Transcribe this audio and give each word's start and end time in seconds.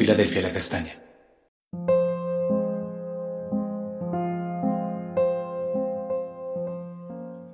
Filadelfia 0.00 0.40
La 0.40 0.48
Castaña. 0.48 0.92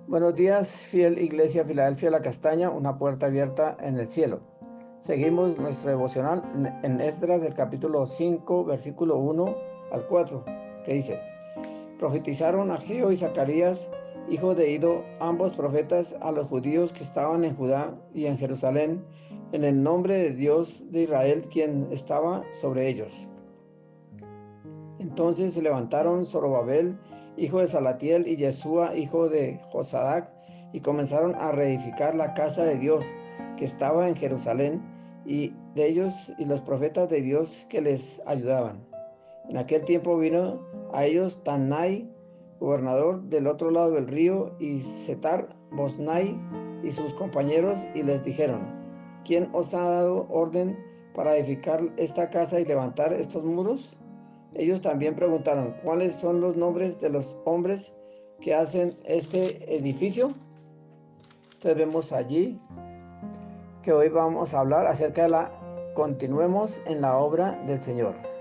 Buenos 0.06 0.36
días, 0.36 0.70
fiel 0.70 1.18
Iglesia 1.18 1.64
Filadelfia 1.64 2.08
La 2.08 2.22
Castaña, 2.22 2.70
una 2.70 2.98
puerta 2.98 3.26
abierta 3.26 3.76
en 3.80 3.98
el 3.98 4.06
cielo. 4.06 4.42
Seguimos 5.00 5.58
nuestro 5.58 5.90
devocional 5.90 6.44
en 6.84 7.00
Esdras 7.00 7.42
del 7.42 7.52
capítulo 7.52 8.06
5, 8.06 8.64
versículo 8.64 9.16
1 9.16 9.56
al 9.90 10.06
4, 10.06 10.44
que 10.84 10.94
dice, 10.94 11.18
Profetizaron 11.98 12.70
a 12.70 12.78
y 12.78 13.16
Zacarías, 13.16 13.90
hijo 14.28 14.54
de 14.54 14.70
Ido, 14.70 15.04
ambos 15.20 15.52
profetas, 15.52 16.16
a 16.20 16.32
los 16.32 16.48
judíos 16.48 16.92
que 16.92 17.02
estaban 17.02 17.44
en 17.44 17.54
Judá 17.54 17.94
y 18.14 18.26
en 18.26 18.38
Jerusalén, 18.38 19.04
en 19.52 19.64
el 19.64 19.82
nombre 19.82 20.14
de 20.14 20.34
Dios 20.34 20.84
de 20.90 21.02
Israel, 21.02 21.46
quien 21.50 21.88
estaba 21.90 22.42
sobre 22.52 22.88
ellos. 22.88 23.28
Entonces 24.98 25.54
se 25.54 25.62
levantaron 25.62 26.26
Zorobabel, 26.26 26.98
hijo 27.36 27.60
de 27.60 27.68
Salatiel, 27.68 28.26
y 28.26 28.36
Yeshua, 28.36 28.96
hijo 28.96 29.28
de 29.28 29.60
Josadac, 29.70 30.32
y 30.72 30.80
comenzaron 30.80 31.34
a 31.36 31.52
reedificar 31.52 32.14
la 32.14 32.34
casa 32.34 32.64
de 32.64 32.78
Dios 32.78 33.06
que 33.56 33.64
estaba 33.64 34.08
en 34.08 34.16
Jerusalén, 34.16 34.82
y 35.24 35.54
de 35.74 35.86
ellos 35.86 36.32
y 36.38 36.44
los 36.44 36.60
profetas 36.60 37.08
de 37.10 37.20
Dios 37.20 37.66
que 37.68 37.80
les 37.80 38.20
ayudaban. 38.26 38.86
En 39.48 39.56
aquel 39.56 39.84
tiempo 39.84 40.18
vino 40.18 40.60
a 40.92 41.04
ellos 41.04 41.42
Tanai, 41.44 42.10
gobernador 42.60 43.22
del 43.22 43.46
otro 43.46 43.70
lado 43.70 43.92
del 43.92 44.08
río, 44.08 44.54
y 44.58 44.80
Setar 44.80 45.56
Bosnai 45.72 46.38
y 46.82 46.92
sus 46.92 47.14
compañeros, 47.14 47.86
y 47.94 48.02
les 48.02 48.24
dijeron, 48.24 48.60
¿quién 49.24 49.48
os 49.52 49.74
ha 49.74 49.82
dado 49.82 50.26
orden 50.30 50.78
para 51.14 51.36
edificar 51.36 51.80
esta 51.96 52.30
casa 52.30 52.60
y 52.60 52.64
levantar 52.64 53.12
estos 53.12 53.44
muros? 53.44 53.96
Ellos 54.54 54.80
también 54.80 55.14
preguntaron, 55.14 55.74
¿cuáles 55.82 56.16
son 56.16 56.40
los 56.40 56.56
nombres 56.56 57.00
de 57.00 57.10
los 57.10 57.36
hombres 57.44 57.94
que 58.40 58.54
hacen 58.54 58.96
este 59.04 59.74
edificio? 59.74 60.30
Entonces 61.54 61.76
vemos 61.76 62.12
allí 62.12 62.56
que 63.82 63.92
hoy 63.92 64.08
vamos 64.08 64.54
a 64.54 64.60
hablar 64.60 64.86
acerca 64.86 65.24
de 65.24 65.28
la 65.30 65.52
continuemos 65.94 66.80
en 66.86 67.00
la 67.00 67.16
obra 67.16 67.52
del 67.66 67.78
Señor. 67.78 68.35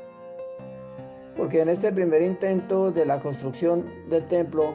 Porque 1.38 1.62
en 1.62 1.70
este 1.70 1.92
primer 1.92 2.22
intento 2.22 2.92
de 2.92 3.06
la 3.06 3.20
construcción 3.20 3.86
del 4.10 4.28
templo 4.28 4.74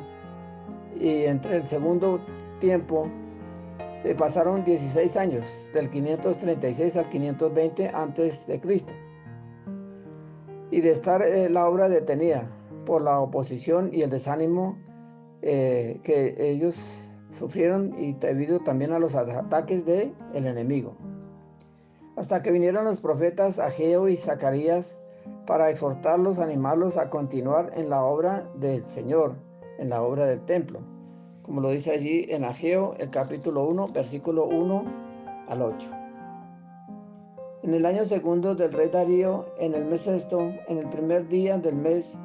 y 0.98 1.24
entre 1.24 1.56
el 1.56 1.62
segundo 1.68 2.20
tiempo 2.60 3.08
eh, 4.04 4.14
pasaron 4.14 4.64
16 4.64 5.16
años, 5.16 5.68
del 5.72 5.90
536 5.90 6.96
al 6.96 7.08
520 7.08 7.88
antes 7.88 8.46
de 8.46 8.60
Cristo 8.60 8.92
y 10.70 10.80
de 10.80 10.90
estar 10.90 11.22
eh, 11.22 11.50
la 11.50 11.68
obra 11.68 11.88
detenida 11.88 12.48
por 12.86 13.02
la 13.02 13.20
oposición 13.20 13.90
y 13.92 14.02
el 14.02 14.10
desánimo 14.10 14.78
eh, 15.42 16.00
que 16.02 16.34
ellos 16.38 16.98
sufrieron 17.30 17.94
y 17.98 18.12
debido 18.14 18.60
también 18.60 18.92
a 18.92 18.98
los 18.98 19.14
ataques 19.14 19.84
del 19.84 20.14
el 20.34 20.46
enemigo. 20.46 20.96
Hasta 22.16 22.42
que 22.42 22.50
vinieron 22.50 22.84
los 22.84 23.00
profetas 23.00 23.58
Ageo 23.58 24.08
y 24.08 24.16
Zacarías 24.16 24.98
para 25.46 25.70
exhortarlos, 25.70 26.38
animarlos 26.38 26.96
a 26.96 27.10
continuar 27.10 27.72
en 27.74 27.90
la 27.90 28.04
obra 28.04 28.48
del 28.56 28.82
Señor, 28.82 29.34
en 29.78 29.90
la 29.90 30.02
obra 30.02 30.26
del 30.26 30.40
templo, 30.42 30.80
como 31.42 31.60
lo 31.60 31.70
dice 31.70 31.90
allí 31.90 32.26
en 32.28 32.44
Ageo, 32.44 32.94
el 32.98 33.10
capítulo 33.10 33.66
1, 33.66 33.88
versículo 33.88 34.46
1 34.46 34.84
al 35.48 35.62
8. 35.62 35.90
En 37.62 37.74
el 37.74 37.84
año 37.84 38.04
segundo 38.04 38.54
del 38.54 38.72
rey 38.72 38.88
Darío, 38.88 39.46
en 39.58 39.74
el 39.74 39.84
mes 39.84 40.02
sexto, 40.02 40.40
en 40.68 40.78
el 40.78 40.88
primer 40.88 41.28
día 41.28 41.58
del 41.58 41.74
mes, 41.74 42.16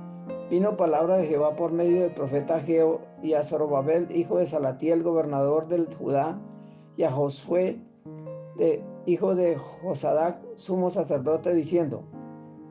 vino 0.49 0.77
palabra 0.77 1.17
de 1.17 1.25
Jehová 1.25 1.55
por 1.55 1.71
medio 1.71 2.01
del 2.01 2.13
profeta 2.13 2.59
Geo 2.59 3.01
y 3.21 3.33
a 3.33 3.43
Zorobabel, 3.43 4.15
hijo 4.15 4.37
de 4.37 4.45
Salatiel, 4.45 5.01
gobernador 5.03 5.67
del 5.67 5.93
Judá, 5.93 6.39
y 6.95 7.03
a 7.03 7.11
Josué, 7.11 7.79
de, 8.57 8.83
hijo 9.05 9.35
de 9.35 9.55
Josadac, 9.55 10.37
sumo 10.55 10.89
sacerdote, 10.89 11.53
diciendo, 11.53 12.03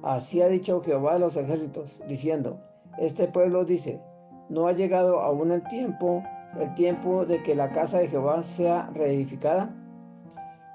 Así 0.04 0.42
ha 0.42 0.48
dicho 0.48 0.82
Jehová 0.82 1.14
de 1.14 1.20
los 1.20 1.34
ejércitos, 1.34 1.98
diciendo, 2.06 2.60
Este 2.98 3.26
pueblo 3.26 3.64
dice, 3.64 4.02
¿no 4.50 4.66
ha 4.66 4.72
llegado 4.72 5.20
aún 5.20 5.50
el 5.50 5.62
tiempo, 5.62 6.22
el 6.60 6.74
tiempo 6.74 7.24
de 7.24 7.42
que 7.42 7.54
la 7.54 7.70
casa 7.72 8.00
de 8.00 8.08
Jehová 8.08 8.42
sea 8.42 8.90
reedificada? 8.92 9.74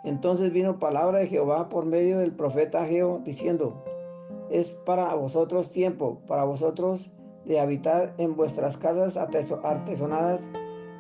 Entonces 0.04 0.52
vino 0.52 0.80
palabra 0.80 1.20
de 1.20 1.28
Jehová 1.28 1.70
por 1.70 1.86
medio 1.86 2.18
del 2.18 2.34
profeta 2.34 2.88
Geo, 2.88 3.20
diciendo, 3.20 3.84
es 4.50 4.72
para 4.72 5.14
vosotros 5.14 5.70
tiempo, 5.70 6.22
para 6.26 6.44
vosotros 6.44 7.12
de 7.46 7.60
habitar 7.60 8.16
en 8.18 8.36
vuestras 8.36 8.78
casas 8.78 9.16
artesonadas, 9.16 10.50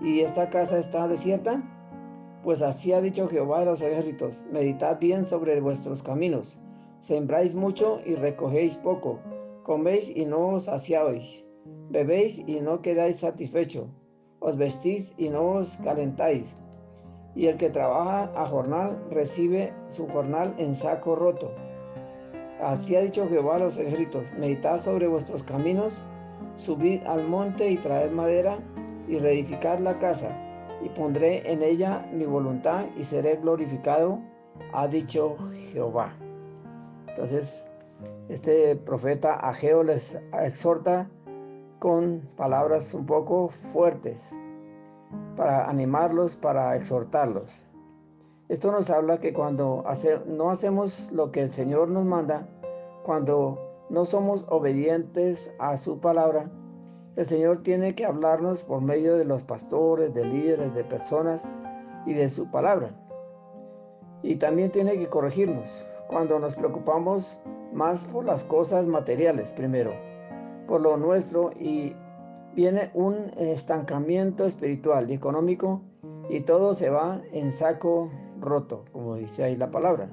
y 0.01 0.19
esta 0.19 0.51
casa 0.51 0.77
está 0.77 1.07
desierta. 1.07 1.63
Pues 2.43 2.61
así 2.61 2.93
ha 2.93 3.01
dicho 3.01 3.27
Jehová 3.27 3.61
de 3.61 3.65
los 3.65 3.81
ejércitos, 3.81 4.45
meditad 4.51 4.99
bien 4.99 5.25
sobre 5.25 5.59
vuestros 5.61 6.03
caminos, 6.03 6.59
sembráis 6.99 7.55
mucho 7.55 7.99
y 8.05 8.15
recogéis 8.15 8.77
poco, 8.77 9.19
coméis 9.63 10.09
y 10.15 10.25
no 10.25 10.55
os 10.55 10.65
saciáis, 10.65 11.45
bebéis 11.89 12.39
y 12.47 12.59
no 12.59 12.81
quedáis 12.81 13.19
satisfecho, 13.19 13.87
os 14.39 14.57
vestís 14.57 15.13
y 15.17 15.29
no 15.29 15.43
os 15.53 15.77
calentáis 15.77 16.55
y 17.35 17.47
el 17.47 17.57
que 17.57 17.69
trabaja 17.69 18.31
a 18.35 18.45
jornal 18.47 19.01
recibe 19.11 19.73
su 19.87 20.07
jornal 20.07 20.53
en 20.57 20.75
saco 20.75 21.15
roto. 21.15 21.51
Así 22.61 22.95
ha 22.95 23.01
dicho 23.01 23.27
Jehová 23.29 23.55
a 23.55 23.59
los 23.59 23.77
ejércitos, 23.77 24.33
meditad 24.37 24.77
sobre 24.77 25.07
vuestros 25.07 25.43
caminos, 25.43 26.03
subid 26.57 27.01
al 27.05 27.25
monte 27.25 27.69
y 27.69 27.77
traed 27.77 28.11
madera 28.11 28.59
y 29.07 29.17
reedificad 29.17 29.79
la 29.79 29.97
casa, 29.99 30.35
y 30.83 30.89
pondré 30.89 31.49
en 31.49 31.63
ella 31.63 32.05
mi 32.11 32.25
voluntad 32.25 32.87
y 32.97 33.03
seré 33.03 33.37
glorificado, 33.37 34.19
ha 34.73 34.87
dicho 34.87 35.37
Jehová. 35.71 36.13
Entonces, 37.09 37.69
este 38.29 38.75
profeta 38.75 39.35
Ageo 39.35 39.83
les 39.83 40.17
exhorta 40.41 41.09
con 41.79 42.21
palabras 42.35 42.93
un 42.93 43.05
poco 43.05 43.49
fuertes, 43.49 44.37
para 45.35 45.69
animarlos, 45.69 46.35
para 46.35 46.75
exhortarlos. 46.75 47.65
Esto 48.49 48.71
nos 48.71 48.89
habla 48.89 49.19
que 49.19 49.33
cuando 49.33 49.83
no 50.27 50.49
hacemos 50.49 51.11
lo 51.11 51.31
que 51.31 51.41
el 51.41 51.49
Señor 51.49 51.89
nos 51.89 52.05
manda, 52.05 52.47
cuando 53.03 53.59
no 53.89 54.05
somos 54.05 54.45
obedientes 54.49 55.51
a 55.59 55.77
su 55.77 55.99
palabra, 55.99 56.49
el 57.15 57.25
Señor 57.25 57.63
tiene 57.63 57.95
que 57.95 58.05
hablarnos 58.05 58.63
por 58.63 58.81
medio 58.81 59.17
de 59.17 59.25
los 59.25 59.43
pastores, 59.43 60.13
de 60.13 60.25
líderes, 60.25 60.73
de 60.73 60.83
personas 60.83 61.47
y 62.05 62.13
de 62.13 62.29
su 62.29 62.49
palabra. 62.51 62.91
Y 64.21 64.35
también 64.35 64.71
tiene 64.71 64.97
que 64.97 65.07
corregirnos 65.07 65.88
cuando 66.09 66.39
nos 66.39 66.55
preocupamos 66.55 67.39
más 67.71 68.07
por 68.07 68.25
las 68.25 68.43
cosas 68.43 68.87
materiales 68.87 69.53
primero, 69.53 69.93
por 70.67 70.81
lo 70.81 70.97
nuestro 70.97 71.51
y 71.57 71.95
viene 72.55 72.89
un 72.95 73.31
estancamiento 73.37 74.45
espiritual 74.45 75.09
y 75.09 75.13
económico 75.13 75.81
y 76.29 76.41
todo 76.41 76.73
se 76.73 76.89
va 76.89 77.21
en 77.31 77.51
saco 77.51 78.11
roto, 78.41 78.85
como 78.91 79.15
dice 79.15 79.43
ahí 79.43 79.55
la 79.55 79.69
palabra. 79.69 80.09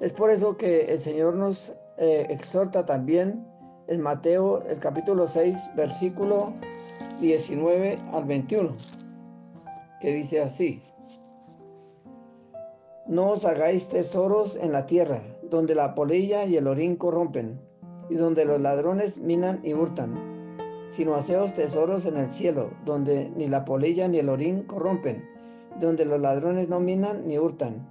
Es 0.00 0.12
por 0.12 0.30
eso 0.30 0.56
que 0.56 0.84
el 0.84 0.98
Señor 0.98 1.34
nos 1.34 1.74
eh, 1.98 2.26
exhorta 2.30 2.86
también 2.86 3.46
en 3.88 4.00
Mateo 4.00 4.62
el 4.66 4.78
capítulo 4.78 5.26
6, 5.26 5.70
versículo 5.76 6.52
19 7.20 7.98
al 8.12 8.24
21, 8.24 8.76
que 10.00 10.14
dice 10.14 10.40
así, 10.40 10.80
No 13.10 13.32
os 13.32 13.44
hagáis 13.44 13.90
tesoros 13.90 14.56
en 14.56 14.72
la 14.72 14.86
tierra, 14.86 15.22
donde 15.50 15.74
la 15.74 15.94
polilla 15.94 16.46
y 16.46 16.56
el 16.56 16.66
orín 16.66 16.96
corrompen, 16.96 17.60
y 18.08 18.14
donde 18.14 18.46
los 18.46 18.58
ladrones 18.58 19.18
minan 19.18 19.60
y 19.62 19.74
hurtan 19.74 20.30
sino 20.90 21.14
haceos 21.14 21.54
tesoros 21.54 22.04
en 22.04 22.16
el 22.16 22.30
cielo, 22.30 22.70
donde 22.84 23.30
ni 23.36 23.48
la 23.48 23.64
polilla 23.64 24.08
ni 24.08 24.18
el 24.18 24.28
orín 24.28 24.64
corrompen, 24.64 25.24
donde 25.78 26.04
los 26.04 26.20
ladrones 26.20 26.68
no 26.68 26.80
minan 26.80 27.26
ni 27.26 27.38
hurtan, 27.38 27.88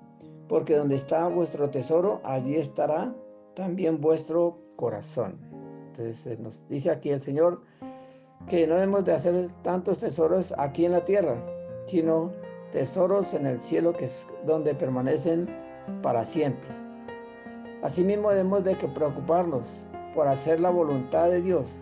porque 0.47 0.75
donde 0.75 0.95
está 0.95 1.27
vuestro 1.29 1.69
tesoro, 1.69 2.19
allí 2.23 2.55
estará 2.55 3.15
también 3.55 4.01
vuestro 4.01 4.59
corazón. 4.75 5.39
Entonces 5.87 6.27
eh, 6.27 6.37
nos 6.39 6.67
dice 6.67 6.91
aquí 6.91 7.09
el 7.09 7.21
Señor 7.21 7.61
que 8.47 8.67
no 8.67 8.75
debemos 8.75 9.05
de 9.05 9.13
hacer 9.13 9.49
tantos 9.63 9.99
tesoros 9.99 10.53
aquí 10.57 10.85
en 10.85 10.91
la 10.91 11.05
tierra, 11.05 11.35
sino 11.85 12.31
tesoros 12.71 13.33
en 13.33 13.45
el 13.45 13.61
cielo 13.61 13.93
que 13.93 14.05
es 14.05 14.27
donde 14.45 14.75
permanecen 14.75 15.47
para 16.01 16.25
siempre. 16.25 16.69
Asimismo 17.81 18.29
debemos 18.29 18.63
de 18.63 18.75
que 18.75 18.87
preocuparnos 18.87 19.85
por 20.13 20.27
hacer 20.27 20.59
la 20.59 20.69
voluntad 20.69 21.29
de 21.29 21.41
Dios, 21.41 21.79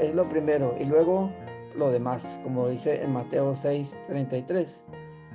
es 0.00 0.14
lo 0.14 0.28
primero 0.28 0.74
y 0.78 0.84
luego 0.84 1.30
lo 1.76 1.90
demás, 1.90 2.40
como 2.42 2.68
dice 2.68 3.02
en 3.02 3.12
Mateo 3.12 3.54
6, 3.54 3.96
33. 4.06 4.82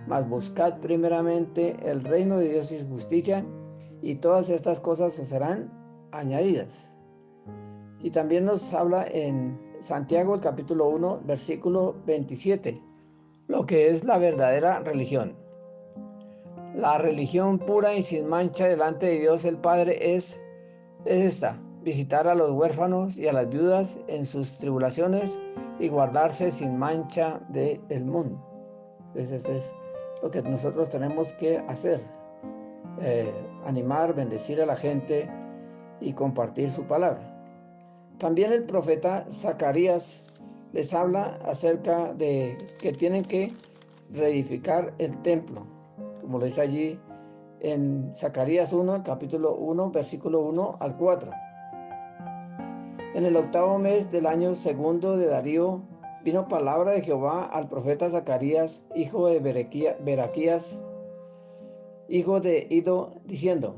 Mas 0.08 0.28
buscad 0.28 0.80
primeramente 0.80 1.78
el 1.84 2.04
reino 2.04 2.38
de 2.38 2.50
Dios 2.50 2.72
y 2.72 2.80
su 2.80 2.90
justicia, 2.90 3.46
y 4.02 4.16
todas 4.16 4.50
estas 4.50 4.82
cosas 4.82 5.18
os 5.18 5.28
serán 5.28 5.72
añadidas. 6.12 6.90
Y 8.02 8.12
también 8.12 8.44
nos 8.44 8.74
habla 8.74 9.08
en 9.10 9.58
Santiago 9.80 10.36
el 10.36 10.42
capítulo 10.42 10.90
1, 10.90 11.22
versículo 11.26 11.96
27, 12.06 12.82
lo 13.48 13.66
que 13.66 13.88
es 13.88 14.04
la 14.04 14.18
verdadera 14.18 14.80
religión. 14.80 15.36
La 16.74 16.98
religión 16.98 17.60
pura 17.60 17.94
y 17.94 18.02
sin 18.02 18.28
mancha 18.28 18.66
delante 18.66 19.06
de 19.06 19.20
Dios 19.20 19.46
el 19.46 19.58
Padre 19.58 20.16
es, 20.16 20.42
es 21.06 21.26
esta, 21.26 21.62
visitar 21.82 22.28
a 22.28 22.36
los 22.36 22.52
huérfanos 22.52 23.18
y 23.18 23.28
a 23.28 23.34
las 23.34 23.50
viudas 23.50 24.00
en 24.08 24.26
sus 24.26 24.58
tribulaciones 24.58 25.40
y 25.80 25.90
guardarse 25.90 26.50
sin 26.50 26.78
mancha 26.78 27.40
del 27.50 27.82
el 27.90 28.06
mundo. 28.06 28.44
Entonces, 29.08 29.44
eso 29.44 29.52
es 29.54 29.74
lo 30.24 30.32
que 30.32 30.42
nosotros 30.42 30.90
tenemos 30.90 31.34
que 31.34 31.58
hacer. 31.68 32.02
Eh, 33.02 33.34
animar, 33.66 34.14
bendecir 34.16 34.62
a 34.62 34.66
la 34.66 34.76
gente 34.76 35.30
y 36.00 36.14
compartir 36.14 36.70
su 36.70 36.86
palabra. 36.86 37.30
También 38.18 38.54
el 38.54 38.66
profeta 38.66 39.26
Zacarías 39.32 40.24
les 40.74 40.94
habla 40.94 41.40
acerca 41.46 42.14
de 42.14 42.58
que 42.82 42.92
tienen 42.92 43.24
que 43.24 43.54
reedificar 44.12 44.94
el 44.98 45.18
templo, 45.22 45.66
como 46.22 46.40
lo 46.40 46.46
dice 46.46 46.62
allí 46.62 47.00
en 47.60 48.12
Zacarías 48.14 48.74
1, 48.74 49.04
capítulo 49.04 49.56
1, 49.56 49.92
versículo 49.92 50.42
1 50.42 50.78
al 50.80 50.98
4. 50.98 51.32
En 53.14 53.26
el 53.26 53.38
octavo 53.38 53.78
mes 53.78 54.12
del 54.12 54.26
año 54.26 54.56
segundo 54.56 55.16
de 55.16 55.28
Darío, 55.28 55.84
vino 56.24 56.48
palabra 56.48 56.92
de 56.92 57.02
Jehová 57.02 57.46
al 57.46 57.70
profeta 57.70 58.10
Zacarías, 58.10 58.84
hijo 58.96 59.28
de 59.28 59.40
Beraquías, 59.40 60.80
hijo 62.08 62.40
de 62.42 62.66
Ido, 62.70 63.14
diciendo, 63.26 63.76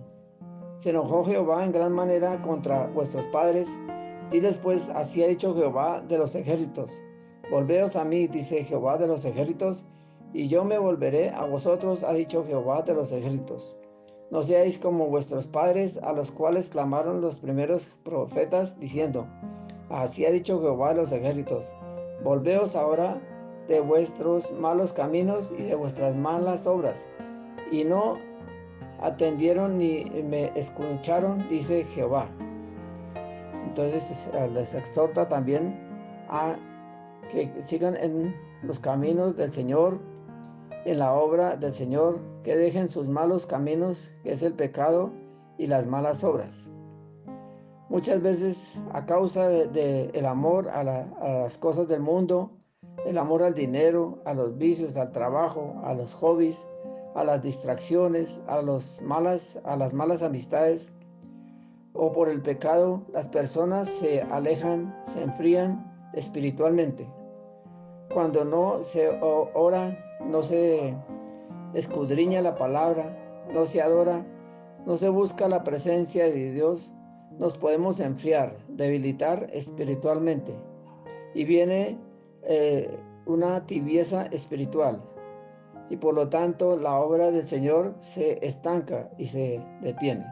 Se 0.77 0.91
enojó 0.91 1.25
Jehová 1.25 1.65
en 1.65 1.73
gran 1.73 1.91
manera 1.91 2.41
contra 2.41 2.87
vuestros 2.87 3.27
padres, 3.27 3.67
diles 4.31 4.57
pues, 4.57 4.89
así 4.89 5.23
ha 5.23 5.27
dicho 5.27 5.55
Jehová 5.55 6.01
de 6.01 6.17
los 6.17 6.35
ejércitos, 6.35 7.01
volveos 7.51 7.95
a 7.95 8.03
mí, 8.03 8.27
dice 8.27 8.63
Jehová 8.63 8.97
de 8.97 9.07
los 9.07 9.25
ejércitos, 9.25 9.85
y 10.33 10.47
yo 10.47 10.63
me 10.65 10.77
volveré 10.77 11.29
a 11.29 11.45
vosotros, 11.45 12.03
ha 12.03 12.13
dicho 12.13 12.43
Jehová 12.43 12.81
de 12.81 12.93
los 12.93 13.11
ejércitos. 13.11 13.75
No 14.31 14.43
seáis 14.43 14.77
como 14.77 15.07
vuestros 15.07 15.47
padres, 15.47 15.97
a 16.03 16.11
los 16.11 16.31
cuales 16.31 16.67
clamaron 16.67 17.21
los 17.21 17.37
primeros 17.37 17.95
profetas, 18.03 18.79
diciendo, 18.79 19.27
Así 19.89 20.25
ha 20.25 20.31
dicho 20.31 20.59
Jehová 20.59 20.89
de 20.89 20.95
los 20.95 21.11
ejércitos, 21.11 21.71
volveos 22.23 22.75
ahora 22.75 23.21
de 23.67 23.79
vuestros 23.79 24.51
malos 24.51 24.93
caminos 24.93 25.53
y 25.57 25.63
de 25.63 25.75
vuestras 25.75 26.15
malas 26.15 26.67
obras. 26.67 27.05
Y 27.71 27.83
no 27.83 28.17
atendieron 28.99 29.77
ni 29.77 30.05
me 30.23 30.51
escucharon, 30.55 31.47
dice 31.49 31.83
Jehová. 31.83 32.27
Entonces 33.65 34.27
les 34.53 34.73
exhorta 34.73 35.27
también 35.27 35.77
a 36.29 36.55
que 37.29 37.51
sigan 37.61 37.95
en 37.97 38.35
los 38.63 38.79
caminos 38.79 39.35
del 39.35 39.51
Señor, 39.51 39.99
en 40.85 40.99
la 40.99 41.13
obra 41.13 41.55
del 41.55 41.71
Señor, 41.71 42.19
que 42.43 42.55
dejen 42.55 42.87
sus 42.87 43.07
malos 43.07 43.45
caminos, 43.45 44.11
que 44.23 44.33
es 44.33 44.43
el 44.43 44.53
pecado 44.53 45.11
y 45.57 45.67
las 45.67 45.87
malas 45.87 46.23
obras. 46.23 46.71
Muchas 47.89 48.21
veces 48.21 48.81
a 48.93 49.05
causa 49.05 49.47
del 49.47 49.71
de, 49.71 50.27
amor 50.27 50.69
a, 50.69 50.79
a 50.81 50.83
las 50.83 51.57
cosas 51.57 51.87
del 51.87 52.01
mundo, 52.01 52.51
el 53.05 53.17
amor 53.17 53.43
al 53.43 53.53
dinero, 53.53 54.19
a 54.25 54.33
los 54.33 54.57
vicios, 54.57 54.95
al 54.97 55.11
trabajo, 55.11 55.75
a 55.83 55.93
los 55.93 56.13
hobbies, 56.13 56.65
a 57.15 57.23
las 57.23 57.41
distracciones, 57.41 58.41
a, 58.47 58.61
los 58.61 59.01
malas, 59.01 59.59
a 59.63 59.75
las 59.75 59.93
malas 59.93 60.21
amistades 60.21 60.93
o 61.95 62.11
por 62.11 62.29
el 62.29 62.41
pecado, 62.41 63.01
las 63.11 63.27
personas 63.27 63.87
se 63.87 64.21
alejan, 64.21 64.95
se 65.05 65.23
enfrían 65.23 66.09
espiritualmente. 66.13 67.07
Cuando 68.13 68.45
no 68.45 68.83
se 68.83 69.19
ora, 69.21 69.97
no 70.25 70.43
se 70.43 70.95
escudriña 71.73 72.41
la 72.41 72.55
palabra, 72.55 73.17
no 73.53 73.65
se 73.65 73.81
adora, 73.81 74.25
no 74.85 74.97
se 74.97 75.09
busca 75.09 75.47
la 75.47 75.63
presencia 75.63 76.25
de 76.25 76.51
Dios, 76.51 76.93
nos 77.39 77.57
podemos 77.57 77.99
enfriar, 77.99 78.55
debilitar 78.67 79.49
espiritualmente. 79.51 80.53
Y 81.33 81.43
viene 81.45 81.97
eh, 82.43 82.97
una 83.25 83.65
tibieza 83.65 84.27
espiritual. 84.27 85.01
Y 85.89 85.97
por 85.97 86.13
lo 86.13 86.29
tanto 86.29 86.77
la 86.77 86.99
obra 86.99 87.31
del 87.31 87.43
Señor 87.43 87.95
se 87.99 88.45
estanca 88.45 89.09
y 89.17 89.27
se 89.27 89.61
detiene. 89.81 90.25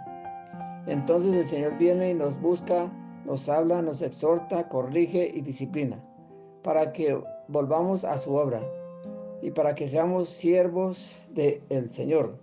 Entonces 0.86 1.34
el 1.34 1.46
Señor 1.46 1.78
viene 1.78 2.12
y 2.12 2.14
nos 2.14 2.40
busca, 2.40 2.92
nos 3.26 3.48
habla, 3.48 3.82
nos 3.82 4.02
exhorta, 4.02 4.68
corrige 4.68 5.32
y 5.34 5.42
disciplina 5.42 6.04
para 6.64 6.92
que 6.94 7.22
volvamos 7.48 8.06
a 8.06 8.18
su 8.18 8.34
obra 8.34 8.62
y 9.42 9.52
para 9.52 9.76
que 9.76 9.88
seamos 9.88 10.30
siervos 10.30 11.26
del 11.34 11.90
Señor 11.90 12.38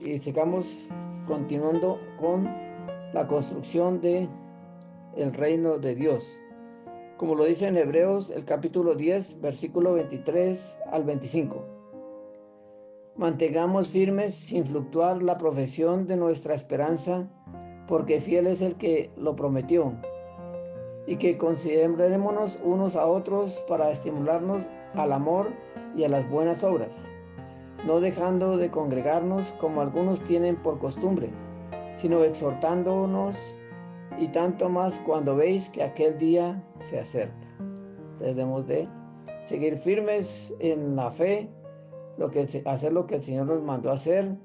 y 0.00 0.18
sigamos 0.18 0.78
continuando 1.26 1.98
con 2.18 2.44
la 3.12 3.26
construcción 3.26 4.00
de 4.00 4.28
el 5.16 5.34
reino 5.34 5.78
de 5.78 5.94
Dios. 5.94 6.38
Como 7.16 7.34
lo 7.34 7.44
dice 7.44 7.66
en 7.66 7.76
Hebreos 7.76 8.30
el 8.30 8.44
capítulo 8.44 8.94
10, 8.94 9.40
versículo 9.40 9.94
23 9.94 10.78
al 10.92 11.04
25. 11.04 11.77
Mantengamos 13.18 13.88
firmes 13.88 14.32
sin 14.32 14.64
fluctuar 14.64 15.24
la 15.24 15.38
profesión 15.38 16.06
de 16.06 16.16
nuestra 16.16 16.54
esperanza, 16.54 17.28
porque 17.88 18.20
fiel 18.20 18.46
es 18.46 18.62
el 18.62 18.76
que 18.76 19.10
lo 19.16 19.34
prometió. 19.34 19.92
Y 21.04 21.16
que 21.16 21.36
considerémonos 21.36 22.60
unos 22.62 22.94
a 22.94 23.08
otros 23.08 23.64
para 23.66 23.90
estimularnos 23.90 24.68
al 24.94 25.12
amor 25.12 25.48
y 25.96 26.04
a 26.04 26.08
las 26.08 26.30
buenas 26.30 26.62
obras, 26.62 26.94
no 27.84 27.98
dejando 27.98 28.56
de 28.56 28.70
congregarnos 28.70 29.52
como 29.54 29.80
algunos 29.80 30.22
tienen 30.22 30.54
por 30.54 30.78
costumbre, 30.78 31.30
sino 31.96 32.22
exhortándonos 32.22 33.56
y 34.16 34.28
tanto 34.28 34.68
más 34.68 35.00
cuando 35.04 35.34
veis 35.34 35.70
que 35.70 35.82
aquel 35.82 36.18
día 36.18 36.62
se 36.78 37.00
acerca. 37.00 37.34
Debemos 38.20 38.68
de 38.68 38.88
seguir 39.44 39.76
firmes 39.76 40.54
en 40.60 40.94
la 40.94 41.10
fe, 41.10 41.50
lo 42.18 42.30
que, 42.30 42.46
hacer 42.66 42.92
lo 42.92 43.06
que 43.06 43.16
el 43.16 43.22
Señor 43.22 43.46
nos 43.46 43.62
mandó 43.62 43.90
hacer 43.90 44.36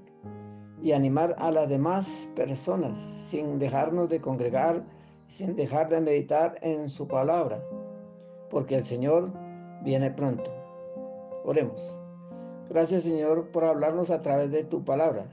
y 0.82 0.92
animar 0.92 1.36
a 1.40 1.52
las 1.52 1.68
demás 1.68 2.30
personas 2.36 2.98
sin 3.00 3.58
dejarnos 3.58 4.10
de 4.10 4.22
congregar, 4.22 4.84
sin 5.28 5.56
dejar 5.56 5.90
de 5.90 6.00
meditar 6.00 6.58
en 6.62 6.88
su 6.88 7.08
palabra, 7.08 7.64
porque 8.50 8.78
el 8.78 8.86
Señor 8.86 9.34
viene 9.84 10.12
pronto. 10.12 10.52
Oremos. 11.44 11.98
Gracias 12.70 13.04
Señor 13.04 13.50
por 13.52 13.64
hablarnos 13.64 14.12
a 14.12 14.22
través 14.22 14.52
de 14.52 14.64
tu 14.64 14.84
palabra. 14.84 15.26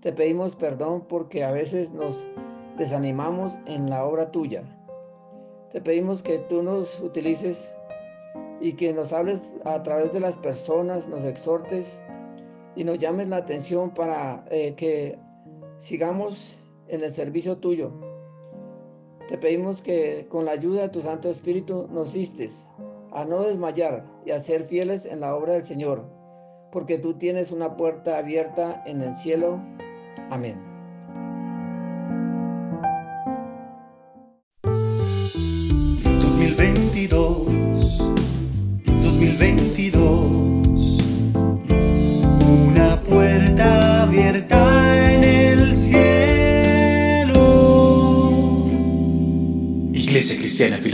Te 0.00 0.12
pedimos 0.12 0.54
perdón 0.54 1.04
porque 1.08 1.44
a 1.44 1.52
veces 1.52 1.90
nos 1.92 2.26
desanimamos 2.78 3.58
en 3.66 3.90
la 3.90 4.04
obra 4.04 4.30
tuya. 4.30 4.62
Te 5.70 5.80
pedimos 5.80 6.22
que 6.22 6.38
tú 6.38 6.62
nos 6.62 7.00
utilices 7.00 7.75
y 8.60 8.72
que 8.72 8.92
nos 8.92 9.12
hables 9.12 9.42
a 9.64 9.82
través 9.82 10.12
de 10.12 10.20
las 10.20 10.36
personas, 10.36 11.08
nos 11.08 11.24
exhortes 11.24 11.98
y 12.74 12.84
nos 12.84 12.98
llames 12.98 13.28
la 13.28 13.38
atención 13.38 13.90
para 13.90 14.44
eh, 14.50 14.74
que 14.76 15.18
sigamos 15.78 16.56
en 16.88 17.02
el 17.02 17.12
servicio 17.12 17.58
tuyo. 17.58 17.92
Te 19.28 19.38
pedimos 19.38 19.80
que 19.80 20.26
con 20.28 20.44
la 20.44 20.52
ayuda 20.52 20.82
de 20.82 20.88
tu 20.90 21.02
Santo 21.02 21.28
Espíritu 21.28 21.88
nos 21.90 22.14
istes 22.14 22.64
a 23.12 23.24
no 23.24 23.42
desmayar 23.42 24.04
y 24.24 24.30
a 24.30 24.40
ser 24.40 24.64
fieles 24.64 25.06
en 25.06 25.20
la 25.20 25.34
obra 25.34 25.54
del 25.54 25.62
Señor, 25.62 26.04
porque 26.70 26.98
tú 26.98 27.14
tienes 27.14 27.50
una 27.50 27.76
puerta 27.76 28.18
abierta 28.18 28.82
en 28.86 29.00
el 29.00 29.14
cielo. 29.14 29.60
Amén. 30.30 30.65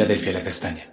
Filadelfia 0.02 0.32
La 0.32 0.42
Castaña 0.42 0.91